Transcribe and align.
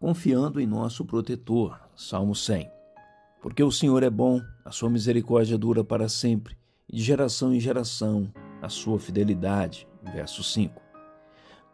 confiando 0.00 0.58
em 0.58 0.66
nosso 0.66 1.04
protetor. 1.04 1.78
Salmo 1.94 2.34
100. 2.34 2.70
Porque 3.42 3.62
o 3.62 3.70
Senhor 3.70 4.02
é 4.02 4.08
bom, 4.08 4.40
a 4.64 4.70
sua 4.70 4.88
misericórdia 4.88 5.58
dura 5.58 5.84
para 5.84 6.08
sempre, 6.08 6.56
e 6.88 6.96
de 6.96 7.02
geração 7.02 7.54
em 7.54 7.60
geração 7.60 8.32
a 8.62 8.70
sua 8.70 8.98
fidelidade. 8.98 9.86
Verso 10.02 10.42
5. 10.42 10.80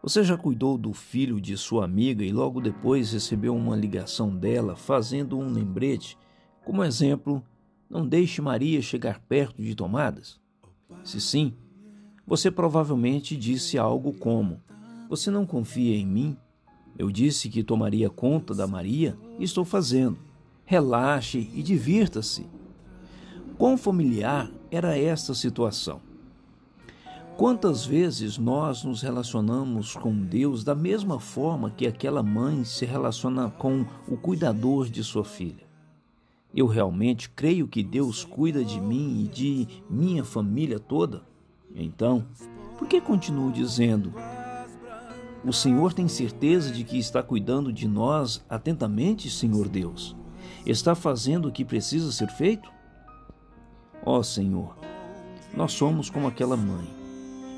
Você 0.03 0.23
já 0.23 0.37
cuidou 0.37 0.77
do 0.77 0.93
filho 0.93 1.39
de 1.39 1.55
sua 1.57 1.85
amiga 1.85 2.23
e 2.23 2.31
logo 2.31 2.59
depois 2.59 3.13
recebeu 3.13 3.55
uma 3.55 3.75
ligação 3.75 4.35
dela 4.35 4.75
fazendo 4.75 5.39
um 5.39 5.49
lembrete? 5.49 6.17
Como 6.65 6.83
exemplo, 6.83 7.41
não 7.89 8.05
deixe 8.05 8.41
Maria 8.41 8.81
chegar 8.81 9.21
perto 9.21 9.61
de 9.61 9.73
tomadas? 9.73 10.37
Se 11.03 11.21
sim, 11.21 11.55
você 12.25 12.51
provavelmente 12.51 13.37
disse 13.37 13.77
algo 13.77 14.13
como: 14.13 14.61
Você 15.09 15.31
não 15.31 15.45
confia 15.45 15.95
em 15.95 16.05
mim? 16.05 16.37
Eu 16.97 17.11
disse 17.11 17.47
que 17.47 17.63
tomaria 17.63 18.09
conta 18.09 18.55
da 18.55 18.65
Maria 18.65 19.15
e 19.37 19.43
estou 19.43 19.63
fazendo. 19.63 20.17
Relaxe 20.65 21.49
e 21.53 21.61
divirta-se. 21.61 22.47
Quão 23.57 23.77
familiar 23.77 24.51
era 24.71 24.97
esta 24.97 25.33
situação? 25.33 26.01
Quantas 27.37 27.85
vezes 27.85 28.39
nós 28.39 28.83
nos 28.83 29.03
relacionamos 29.03 29.93
com 29.93 30.11
Deus 30.11 30.63
da 30.63 30.73
mesma 30.73 31.19
forma 31.19 31.69
que 31.69 31.85
aquela 31.85 32.23
mãe 32.23 32.63
se 32.63 32.83
relaciona 32.83 33.51
com 33.51 33.85
o 34.07 34.17
cuidador 34.17 34.89
de 34.89 35.03
sua 35.03 35.23
filha? 35.23 35.67
Eu 36.53 36.65
realmente 36.65 37.29
creio 37.29 37.67
que 37.67 37.83
Deus 37.83 38.25
cuida 38.25 38.65
de 38.65 38.81
mim 38.81 39.23
e 39.23 39.27
de 39.27 39.67
minha 39.87 40.23
família 40.23 40.79
toda? 40.79 41.21
Então, 41.75 42.25
por 42.79 42.87
que 42.87 42.99
continuo 42.99 43.51
dizendo? 43.51 44.11
O 45.47 45.53
Senhor 45.53 45.93
tem 45.93 46.09
certeza 46.09 46.73
de 46.73 46.83
que 46.83 46.99
está 46.99 47.23
cuidando 47.23 47.71
de 47.71 47.87
nós 47.87 48.43
atentamente, 48.49 49.29
Senhor 49.29 49.69
Deus? 49.69 50.13
Está 50.65 50.93
fazendo 50.93 51.47
o 51.47 51.51
que 51.53 51.63
precisa 51.63 52.11
ser 52.11 52.27
feito? 52.27 52.69
Ó 54.03 54.17
oh, 54.17 54.23
Senhor, 54.23 54.77
nós 55.55 55.71
somos 55.71 56.09
como 56.09 56.27
aquela 56.27 56.57
mãe 56.57 56.85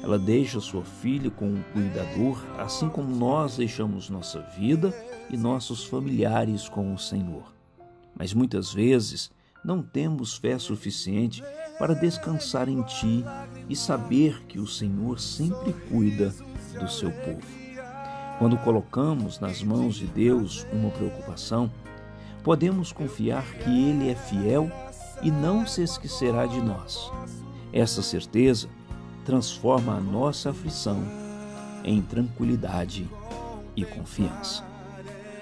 ela 0.04 0.20
deixa 0.20 0.60
sua 0.60 0.84
filha 0.84 1.32
com 1.32 1.46
um 1.46 1.64
cuidador, 1.74 2.40
assim 2.60 2.88
como 2.88 3.10
nós 3.10 3.58
deixamos 3.58 4.08
nossa 4.08 4.40
vida 4.56 4.94
e 5.28 5.36
nossos 5.36 5.84
familiares 5.84 6.70
com 6.70 6.94
o 6.94 6.98
Senhor. 7.00 7.52
Mas 8.16 8.36
muitas 8.36 8.72
vezes 8.72 9.32
não 9.66 9.82
temos 9.82 10.38
fé 10.38 10.60
suficiente 10.60 11.44
para 11.80 11.96
descansar 11.96 12.70
em 12.70 12.84
Ti 12.84 13.26
e 13.68 13.76
saber 13.76 14.44
que 14.46 14.60
o 14.60 14.68
Senhor 14.68 15.20
sempre 15.20 15.74
cuida 15.90 16.32
do 16.80 16.88
seu 16.88 17.12
povo. 17.12 17.69
Quando 18.40 18.58
colocamos 18.58 19.38
nas 19.42 19.62
mãos 19.62 19.96
de 19.96 20.08
Deus 20.08 20.66
uma 20.72 20.90
preocupação, 20.90 21.70
podemos 22.42 22.94
confiar 22.94 23.44
que 23.56 23.70
Ele 23.70 24.10
é 24.10 24.16
fiel 24.16 24.72
e 25.22 25.30
não 25.30 25.68
se 25.68 25.84
esquecerá 25.84 26.46
de 26.46 26.62
nós. 26.62 27.12
Essa 27.74 28.02
certeza 28.02 28.70
transforma 29.26 29.94
a 29.94 30.00
nossa 30.00 30.52
aflição 30.52 31.04
em 31.84 32.02
tranquilidade 32.02 33.10
e 33.76 33.84
confiança. 33.84 34.64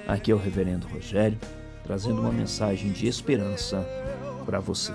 Aqui 0.07 0.31
é 0.31 0.35
o 0.35 0.39
Reverendo 0.39 0.87
Rogério 0.87 1.37
trazendo 1.83 2.19
uma 2.19 2.31
mensagem 2.31 2.91
de 2.91 3.07
esperança 3.07 3.87
para 4.43 4.59
você. 4.59 4.93